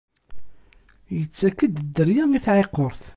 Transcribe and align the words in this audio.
Ittak-d 1.21 1.75
dderya 1.85 2.25
i 2.37 2.39
tɛiqert. 2.45 3.03